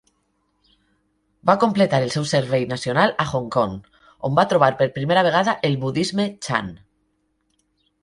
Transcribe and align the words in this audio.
Va 1.49 1.55
completar 1.63 1.99
el 2.05 2.13
seu 2.15 2.25
servei 2.31 2.65
nacional 2.73 3.15
a 3.25 3.27
Hong 3.35 3.47
Kong, 3.59 3.77
on 4.31 4.41
va 4.43 4.49
trobar 4.55 4.73
per 4.83 4.91
primera 4.99 5.29
vegada 5.31 5.59
el 5.71 5.81
budisme 5.87 6.31
Chan. 6.49 6.77